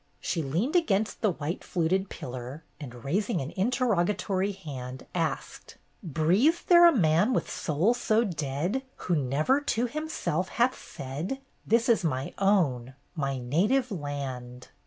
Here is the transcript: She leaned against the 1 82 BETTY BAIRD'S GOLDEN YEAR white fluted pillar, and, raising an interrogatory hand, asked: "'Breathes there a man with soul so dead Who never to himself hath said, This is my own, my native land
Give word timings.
She 0.19 0.41
leaned 0.41 0.75
against 0.75 1.21
the 1.21 1.29
1 1.29 1.47
82 1.47 1.47
BETTY 1.47 1.57
BAIRD'S 1.59 1.73
GOLDEN 1.73 1.91
YEAR 1.91 1.99
white 1.99 2.07
fluted 2.09 2.09
pillar, 2.09 2.63
and, 2.79 3.05
raising 3.05 3.39
an 3.41 3.51
interrogatory 3.51 4.51
hand, 4.53 5.05
asked: 5.13 5.75
"'Breathes 6.03 6.63
there 6.63 6.87
a 6.87 6.91
man 6.91 7.33
with 7.33 7.47
soul 7.47 7.93
so 7.93 8.23
dead 8.23 8.81
Who 8.95 9.15
never 9.15 9.61
to 9.61 9.85
himself 9.85 10.49
hath 10.49 10.75
said, 10.75 11.39
This 11.67 11.87
is 11.87 12.03
my 12.03 12.33
own, 12.39 12.95
my 13.15 13.37
native 13.37 13.91
land 13.91 14.69